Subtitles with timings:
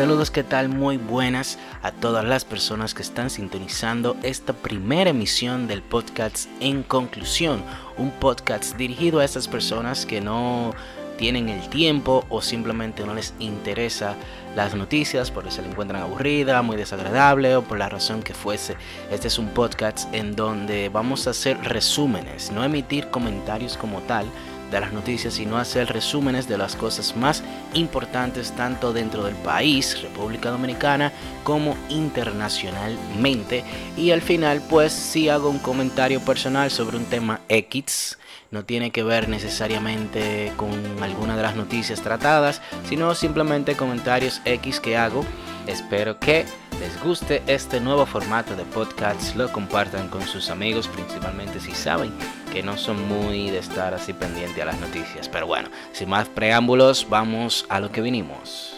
[0.00, 0.70] Saludos, ¿qué tal?
[0.70, 6.82] Muy buenas a todas las personas que están sintonizando esta primera emisión del podcast En
[6.82, 7.62] Conclusión,
[7.98, 10.72] un podcast dirigido a esas personas que no
[11.18, 14.14] tienen el tiempo o simplemente no les interesa
[14.56, 18.76] las noticias porque se le encuentran aburrida, muy desagradable o por la razón que fuese.
[19.10, 24.24] Este es un podcast en donde vamos a hacer resúmenes, no emitir comentarios como tal
[24.70, 27.42] de las noticias, sino hacer resúmenes de las cosas más
[27.74, 31.12] importantes tanto dentro del país, República Dominicana,
[31.44, 33.64] como internacionalmente.
[33.96, 38.18] Y al final, pues si hago un comentario personal sobre un tema X,
[38.50, 40.70] no tiene que ver necesariamente con
[41.02, 45.24] alguna de las noticias tratadas, sino simplemente comentarios X que hago.
[45.66, 46.46] Espero que
[46.80, 52.10] les guste este nuevo formato de podcast, lo compartan con sus amigos, principalmente si saben
[52.50, 55.28] que no son muy de estar así pendiente a las noticias.
[55.28, 58.74] Pero bueno, sin más preámbulos, vamos a lo que vinimos.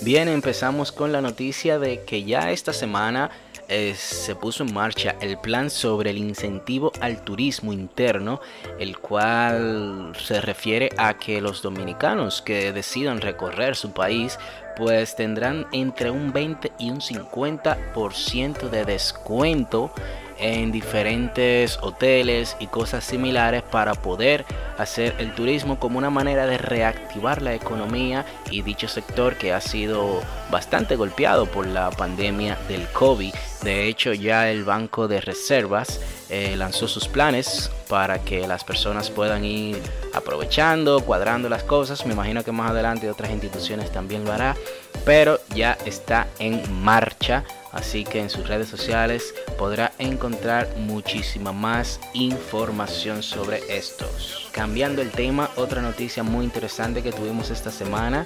[0.00, 3.30] Bien, empezamos con la noticia de que ya esta semana
[3.68, 8.40] eh, se puso en marcha el plan sobre el incentivo al turismo interno,
[8.78, 14.38] el cual se refiere a que los dominicanos que decidan recorrer su país
[14.76, 19.92] pues tendrán entre un 20 y un 50% de descuento
[20.38, 24.44] en diferentes hoteles y cosas similares para poder
[24.76, 29.60] hacer el turismo como una manera de reactivar la economía y dicho sector que ha
[29.60, 33.32] sido bastante golpeado por la pandemia del COVID.
[33.62, 39.10] De hecho, ya el Banco de Reservas eh, lanzó sus planes para que las personas
[39.10, 39.80] puedan ir
[40.14, 42.04] aprovechando, cuadrando las cosas.
[42.04, 44.56] Me imagino que más adelante otras instituciones también lo hará,
[45.04, 51.98] pero ya está en marcha Así que en sus redes sociales podrá encontrar muchísima más
[52.12, 54.48] información sobre estos.
[54.52, 58.24] Cambiando el tema, otra noticia muy interesante que tuvimos esta semana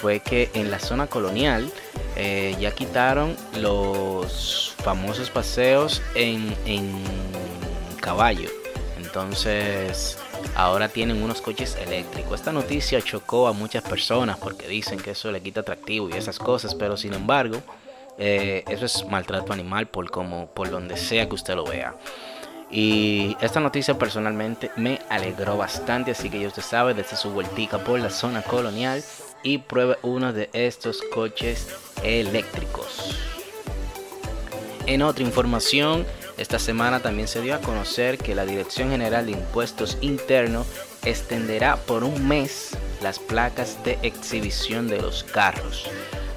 [0.00, 1.70] fue que en la zona colonial
[2.16, 6.90] eh, ya quitaron los famosos paseos en, en
[8.00, 8.48] caballo.
[8.96, 10.16] Entonces
[10.54, 12.40] ahora tienen unos coches eléctricos.
[12.40, 16.38] Esta noticia chocó a muchas personas porque dicen que eso le quita atractivo y esas
[16.38, 17.62] cosas, pero sin embargo
[18.18, 21.94] eh, eso es maltrato animal por, como, por donde sea que usted lo vea.
[22.70, 27.78] Y esta noticia personalmente me alegró bastante, así que ya usted sabe, desde su vueltica
[27.78, 29.02] por la zona colonial
[29.42, 31.68] y pruebe uno de estos coches
[32.02, 33.16] eléctricos.
[34.86, 36.06] En otra información,
[36.38, 40.66] esta semana también se dio a conocer que la Dirección General de Impuestos Internos
[41.04, 42.70] extenderá por un mes
[43.02, 45.90] las placas de exhibición de los carros.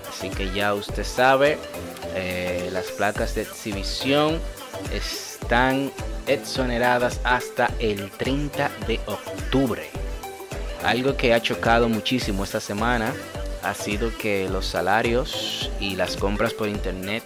[0.09, 1.59] Así que ya usted sabe,
[2.15, 4.39] eh, las placas de exhibición
[4.91, 5.91] están
[6.25, 9.87] exoneradas hasta el 30 de octubre.
[10.83, 13.13] Algo que ha chocado muchísimo esta semana
[13.61, 17.23] ha sido que los salarios y las compras por internet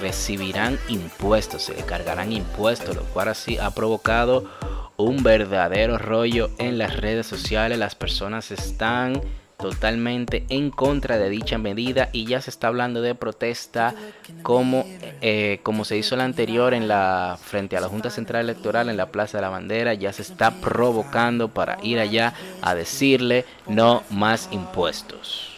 [0.00, 4.50] recibirán impuestos, se le cargarán impuestos, lo cual así ha provocado
[4.96, 7.78] un verdadero rollo en las redes sociales.
[7.78, 9.20] Las personas están
[9.62, 13.94] totalmente en contra de dicha medida y ya se está hablando de protesta
[14.42, 14.84] como,
[15.20, 18.96] eh, como se hizo la anterior en la frente a la Junta Central Electoral en
[18.96, 24.02] la Plaza de la Bandera ya se está provocando para ir allá a decirle no
[24.10, 25.52] más impuestos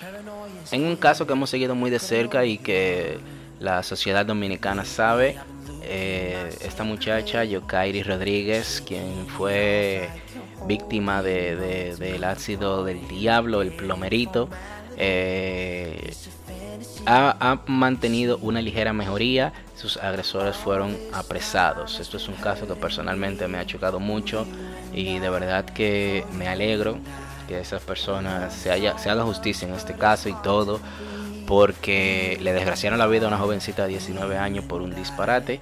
[0.71, 3.19] en un caso que hemos seguido muy de cerca y que
[3.65, 5.39] la sociedad dominicana sabe
[5.83, 10.09] eh, esta muchacha Yokairi Rodríguez quien fue
[10.67, 14.49] víctima de, del ácido del diablo, el plomerito,
[14.97, 16.15] eh,
[17.07, 19.53] ha, mantenido una ligera mejoría.
[19.77, 22.01] Sus agresores fueron apresados.
[22.01, 24.47] Esto es un caso que personalmente me ha chocado mucho
[24.95, 26.99] y de verdad que me alegro
[27.49, 30.81] que esas personas se, haya, se haga justicia en este caso y todo
[31.47, 35.61] porque le desgraciaron la vida a una jovencita de 19 años por un disparate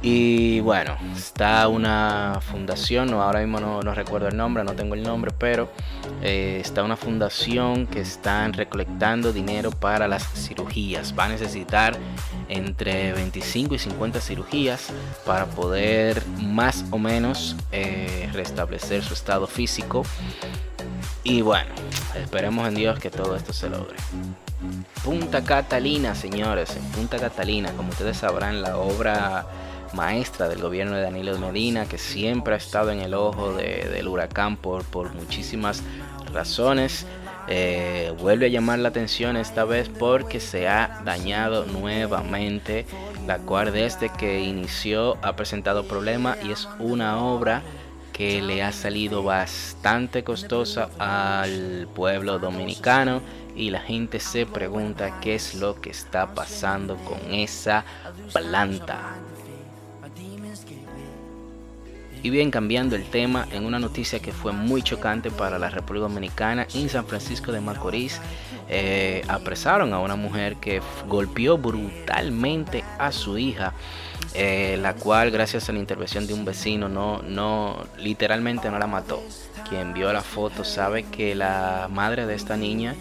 [0.00, 5.02] y bueno, está una fundación, no, ahora mismo no, recuerdo el nombre, no tengo el
[5.02, 5.72] nombre, pero
[6.22, 11.14] eh, está una fundación que están recolectando dinero para las cirugías.
[11.18, 11.96] Va a necesitar
[12.48, 14.90] entre 25 y 50 cirugías
[15.26, 20.04] para poder más o menos eh, restablecer su estado físico.
[21.24, 21.70] Y bueno,
[22.14, 23.96] esperemos en Dios que todo esto se logre.
[25.08, 29.46] Punta Catalina, señores, en Punta Catalina, como ustedes sabrán, la obra
[29.94, 34.58] maestra del gobierno de Danilo Medina, que siempre ha estado en el ojo del huracán
[34.58, 35.82] por, por muchísimas
[36.34, 37.06] razones.
[37.48, 42.84] Eh, vuelve a llamar la atención esta vez porque se ha dañado nuevamente,
[43.26, 47.62] la cual desde que inició ha presentado problemas y es una obra
[48.12, 53.22] que le ha salido bastante costosa al pueblo dominicano
[53.58, 57.84] y la gente se pregunta qué es lo que está pasando con esa
[58.32, 59.16] planta.
[62.22, 66.08] Y bien, cambiando el tema, en una noticia que fue muy chocante para la República
[66.08, 68.20] Dominicana, en San Francisco de Macorís,
[68.68, 73.72] eh, apresaron a una mujer que golpeó brutalmente a su hija,
[74.34, 78.88] eh, la cual gracias a la intervención de un vecino no, no, literalmente no la
[78.88, 79.22] mató.
[79.68, 82.94] Quien vio la foto sabe que la madre de esta niña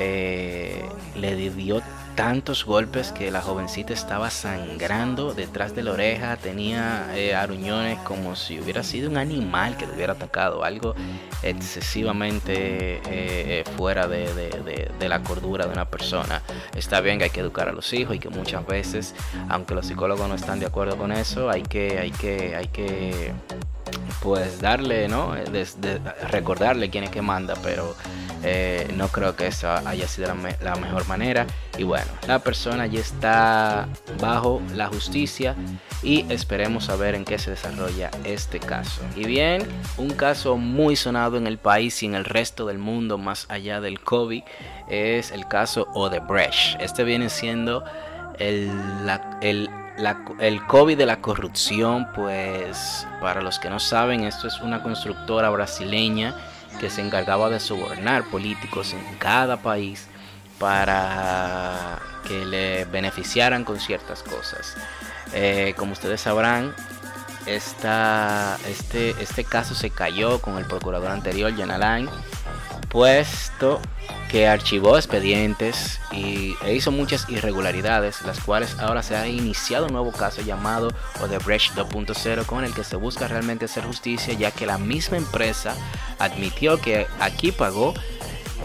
[0.00, 0.82] eh,
[1.14, 1.82] le dio
[2.14, 8.36] tantos golpes que la jovencita estaba sangrando detrás de la oreja, tenía eh, aruñones como
[8.36, 10.94] si hubiera sido un animal que le hubiera atacado, algo
[11.42, 14.28] excesivamente eh, eh, fuera de,
[15.00, 16.42] la cordura de una persona.
[16.74, 19.14] Está bien que hay que educar a los hijos y que muchas veces,
[19.48, 23.32] aunque los psicólogos no están de acuerdo con eso, hay que, hay que, hay que
[24.22, 25.34] pues darle, ¿no?
[26.28, 27.96] recordarle quién es que manda, pero
[28.42, 31.46] eh, no creo que esa haya sido la, mejor manera.
[31.76, 33.88] Y bueno, la persona ya está
[34.20, 35.54] bajo la justicia
[36.02, 39.02] y esperemos a ver en qué se desarrolla este caso.
[39.16, 39.66] Y bien,
[39.96, 43.80] un caso muy sonado en el país y en el resto del mundo más allá
[43.80, 44.42] del COVID
[44.88, 46.80] es el caso Odebrecht.
[46.80, 47.84] Este viene siendo
[48.38, 48.70] el,
[49.42, 49.70] el
[50.38, 55.50] el COVID de la corrupción, pues para los que no saben, esto es una constructora
[55.50, 56.34] brasileña
[56.78, 60.06] que se encargaba de sobornar políticos en cada país
[60.58, 64.76] para que le beneficiaran con ciertas cosas.
[65.32, 66.74] Eh, como ustedes sabrán,
[67.46, 72.08] esta, este, este caso se cayó con el procurador anterior, Jan Alain,
[72.90, 73.80] puesto
[74.30, 79.92] que archivó expedientes y, e hizo muchas irregularidades, las cuales ahora se ha iniciado un
[79.92, 84.66] nuevo caso llamado Odebrecht 2.0 con el que se busca realmente hacer justicia ya que
[84.66, 85.74] la misma empresa
[86.18, 87.94] admitió que aquí pagó,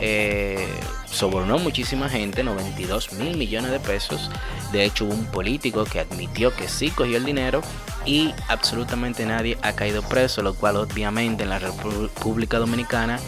[0.02, 0.68] eh,
[1.06, 4.30] sobornó muchísima gente, 92 mil millones de pesos.
[4.72, 7.62] De hecho, hubo un político que admitió que sí cogió el dinero
[8.06, 13.20] y absolutamente nadie ha caído preso, lo cual obviamente en la República Dominicana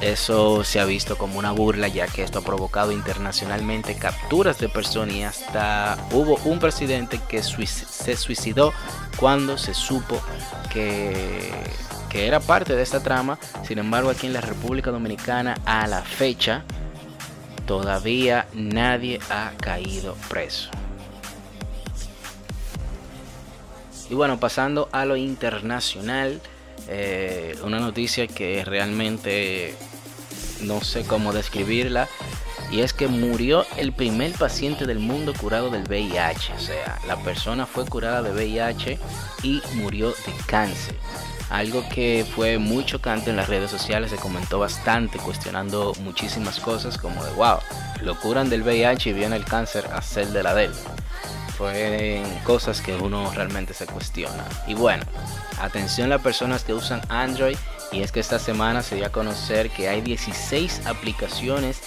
[0.00, 4.68] eso se ha visto como una burla ya que esto ha provocado internacionalmente capturas de
[4.68, 8.72] personas y hasta hubo un presidente que se suicidó
[9.16, 10.20] cuando se supo
[10.72, 11.50] que,
[12.08, 13.38] que era parte de esta trama.
[13.66, 16.64] Sin embargo, aquí en la República Dominicana a la fecha
[17.66, 20.70] todavía nadie ha caído preso.
[24.10, 26.40] Y bueno, pasando a lo internacional.
[26.88, 29.74] Eh, una noticia que realmente
[30.62, 32.08] no sé cómo describirla.
[32.70, 36.52] Y es que murió el primer paciente del mundo curado del VIH.
[36.52, 38.98] O sea, la persona fue curada de VIH
[39.42, 40.94] y murió de cáncer.
[41.48, 46.98] Algo que fue muy chocante en las redes sociales, se comentó bastante, cuestionando muchísimas cosas
[46.98, 47.58] como de, wow,
[48.02, 50.52] lo curan del VIH y viene el cáncer a ser de la
[51.58, 54.44] Delta fueron cosas que uno realmente se cuestiona.
[54.66, 55.04] Y bueno,
[55.60, 57.56] atención a personas que usan Android
[57.92, 61.80] y es que esta semana se dio a conocer que hay 16 aplicaciones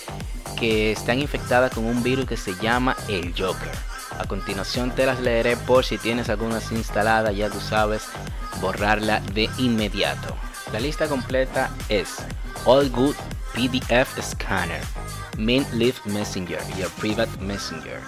[0.60, 3.72] que están infectadas con un virus que se llama el Joker.
[4.18, 8.04] A continuación te las leeré por si tienes algunas instaladas, ya tú sabes,
[8.60, 10.36] borrarla de inmediato.
[10.74, 12.18] La lista completa es
[12.66, 13.16] All Good
[13.54, 14.82] PDF Scanner,
[15.38, 18.00] Mint Leaf Messenger, Your Private Messenger,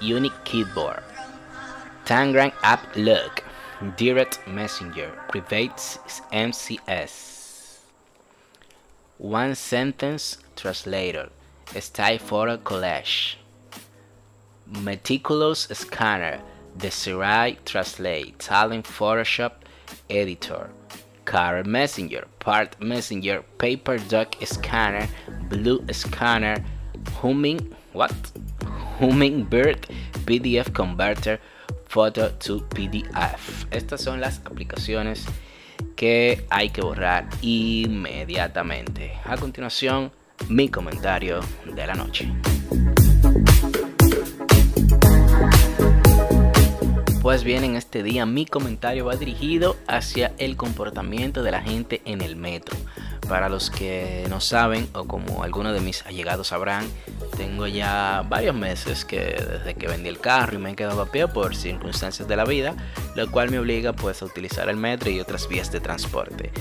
[0.00, 1.02] Unique Keyboard,
[2.04, 3.44] Tangram App Look,
[3.96, 5.98] Direct Messenger, Private
[6.32, 7.78] MCS,
[9.18, 11.30] One Sentence Translator,
[11.78, 13.36] Style Photo Collage,
[14.66, 16.40] Meticulous Scanner,
[16.74, 19.52] the Desiree Translate, Talent Photoshop
[20.10, 20.70] Editor,
[21.24, 25.08] Car Messenger, Part Messenger, Paper Duck Scanner,
[25.48, 26.64] Blue Scanner,
[27.20, 28.14] Humming, what?
[28.98, 29.86] Hummingbird.
[30.22, 31.38] PDF Converter,
[31.92, 33.66] Photo to PDF.
[33.70, 35.26] Estas son las aplicaciones
[35.94, 39.12] que hay que borrar inmediatamente.
[39.26, 40.10] A continuación,
[40.48, 42.32] mi comentario de la noche.
[47.20, 52.00] Pues bien, en este día mi comentario va dirigido hacia el comportamiento de la gente
[52.06, 52.74] en el metro.
[53.32, 56.86] Para los que no saben, o como algunos de mis allegados sabrán,
[57.38, 61.06] tengo ya varios meses que desde que vendí el carro y me he quedado a
[61.06, 62.76] pie por circunstancias de la vida,
[63.16, 66.52] lo cual me obliga pues a utilizar el metro y otras vías de transporte.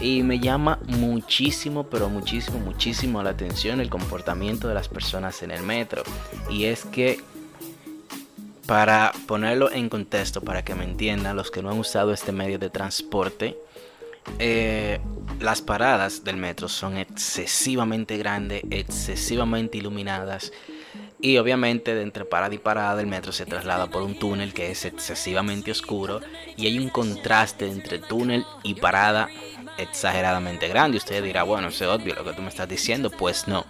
[0.00, 5.50] Y me llama muchísimo, pero muchísimo, muchísimo la atención el comportamiento de las personas en
[5.50, 6.02] el metro.
[6.48, 7.20] Y es que
[8.64, 12.58] para ponerlo en contexto, para que me entiendan los que no han usado este medio
[12.58, 13.58] de transporte,
[14.38, 14.98] eh,
[15.40, 20.52] las paradas del metro son excesivamente grandes, excesivamente iluminadas.
[21.20, 24.70] Y obviamente de entre parada y parada el metro se traslada por un túnel que
[24.70, 26.20] es excesivamente oscuro
[26.56, 29.28] y hay un contraste entre túnel y parada
[29.78, 30.98] exageradamente grande.
[30.98, 33.10] Usted dirá, bueno, es obvio lo que tú me estás diciendo.
[33.10, 33.64] Pues no.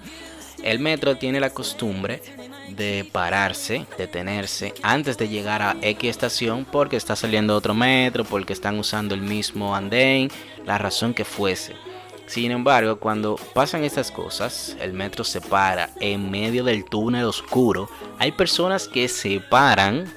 [0.62, 2.22] El metro tiene la costumbre
[2.68, 8.52] de pararse, detenerse antes de llegar a X estación porque está saliendo otro metro, porque
[8.52, 10.30] están usando el mismo andén,
[10.64, 11.74] la razón que fuese.
[12.26, 17.88] Sin embargo, cuando pasan estas cosas, el metro se para en medio del túnel oscuro.
[18.18, 20.12] Hay personas que se paran,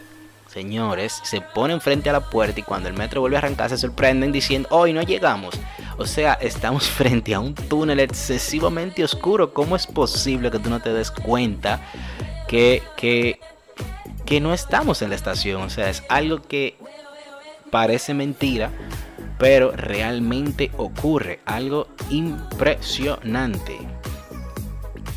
[0.47, 3.77] señores, se ponen frente a la puerta y cuando el metro vuelve a arrancar se
[3.77, 5.53] sorprenden diciendo, hoy no llegamos.
[5.99, 9.53] O sea, estamos frente a un túnel excesivamente oscuro.
[9.53, 11.79] ¿Cómo es posible que tú no te des cuenta
[12.49, 13.39] que, que,
[14.25, 15.61] que no estamos en la estación?
[15.61, 16.75] O sea, es algo que
[17.71, 18.71] parece mentira
[19.39, 23.77] pero realmente ocurre algo impresionante.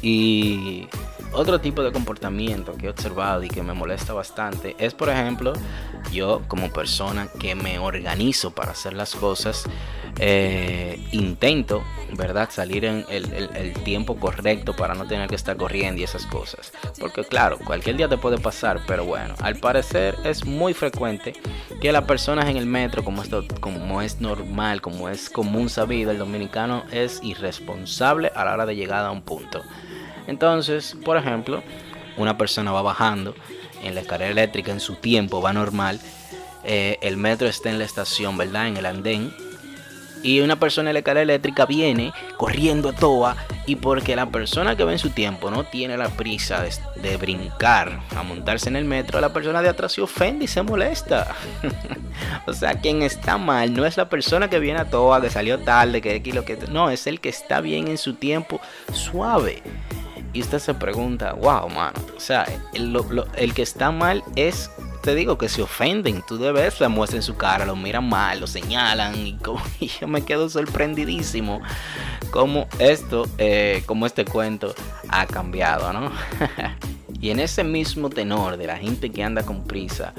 [0.00, 0.86] Y
[1.32, 5.52] otro tipo de comportamiento que he observado y que me molesta bastante es, por ejemplo,
[6.12, 9.64] yo como persona que me organizo para hacer las cosas,
[10.18, 16.04] eh, intento, ¿verdad?, salir en el, tiempo correcto para no tener que estar corriendo y
[16.04, 16.72] esas cosas.
[17.00, 21.32] Porque claro, cualquier día te puede pasar, pero bueno, al parecer es muy frecuente
[21.80, 26.10] que las personas en el metro, como, esto, como es normal, como es común sabido,
[26.10, 29.62] el dominicano es irresponsable a la hora de llegar a un punto.
[30.26, 31.62] Entonces, por ejemplo,
[32.16, 33.34] una persona va bajando
[33.82, 36.00] en la escalera eléctrica en su tiempo, va normal.
[36.64, 38.68] Eh, el metro está en la estación, ¿verdad?
[38.68, 39.34] En el andén.
[40.22, 43.36] Y una persona en la escalera eléctrica viene corriendo a toa.
[43.66, 46.64] Y porque la persona que va en su tiempo no tiene la prisa
[46.96, 50.62] de, brincar a montarse en el metro, la persona de atrás se ofende y se
[50.62, 51.34] molesta.
[52.46, 55.58] o sea, quien está mal no es la persona que viene a toa, que salió
[55.60, 56.56] tarde, que lo que.
[56.70, 58.60] No, es el que está bien en su tiempo,
[58.92, 59.62] suave.
[60.32, 61.98] Y usted se pregunta, wow, mano.
[62.16, 64.70] O sea, el, que está mal es,
[65.02, 66.22] te digo, que se ofenden.
[66.26, 69.14] Tú debes la muestra en su cara, lo miran mal, lo señalan.
[69.14, 69.36] Y,
[70.00, 71.60] yo me quedo sorprendidísimo
[72.30, 74.74] cómo esto, eh, como este cuento
[75.08, 76.10] ha cambiado, ¿no?
[77.20, 80.14] y en ese mismo tenor de la gente que anda con prisa,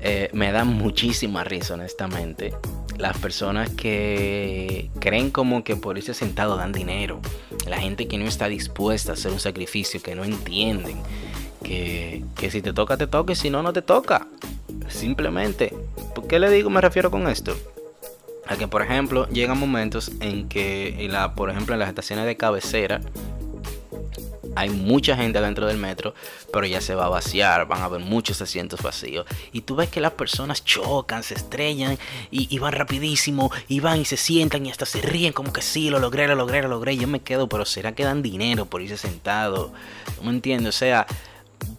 [0.00, 2.52] eh, me da muchísima risa, honestamente
[2.98, 7.20] las personas que creen como que por irse sentado dan dinero,
[7.66, 10.98] la gente que no está dispuesta a hacer un sacrificio, que no entienden
[11.62, 14.26] que, si te toca, te toca, y si no, no te toca.
[14.88, 15.74] Simplemente,
[16.14, 17.56] ¿por qué le digo, me refiero con esto?
[18.46, 22.36] A que, por ejemplo, llegan momentos en que, la, por ejemplo, en las estaciones de
[22.36, 23.00] cabecera,
[24.56, 26.14] hay mucha gente adentro del metro,
[26.52, 29.26] pero ya se va a vaciar, van a haber muchos asientos vacíos.
[29.52, 31.98] Y tú ves que las personas chocan, se estrellan
[32.30, 35.90] y, van rapidísimo, y van y se sientan y hasta se ríen como que sí,
[35.90, 36.96] lo logré, lo logré, lo logré.
[36.96, 39.72] Yo me quedo, pero ¿será que dan dinero por irse sentado?
[40.16, 41.06] No me entiendo, o sea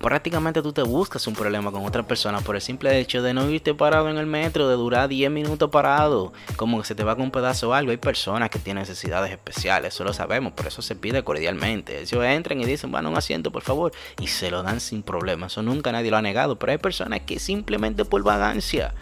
[0.07, 3.49] prácticamente tú te buscas un problema con otra persona por el simple hecho de no
[3.49, 7.15] irte parado en el metro, de durar 10 minutos parado, como que se te va
[7.15, 7.91] con un pedazo o algo.
[7.91, 11.99] Hay personas que tienen necesidades especiales, eso lo sabemos, por eso se pide cordialmente.
[11.99, 15.47] Ellos entran y dicen, bueno, un asiento, por favor, y se lo dan sin problema.
[15.47, 18.93] Eso nunca nadie lo ha negado, pero hay personas que simplemente por vagancia,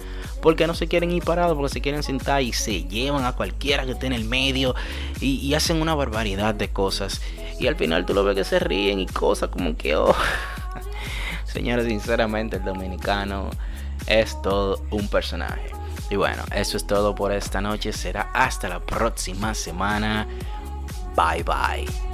[0.42, 3.86] porque no se quieren ir parados, porque se quieren sentar y se llevan a cualquiera
[3.86, 4.74] que esté en el medio
[5.22, 7.22] y, y hacen una barbaridad de cosas.
[7.60, 10.16] Y al final tú lo ves que se ríen y cosas como que, oh.
[11.56, 13.50] Señores, sinceramente el dominicano
[14.08, 15.72] es todo un personaje.
[16.10, 17.94] Y bueno, eso es todo por esta noche.
[17.94, 20.28] Será hasta la próxima semana.
[21.16, 22.05] Bye bye.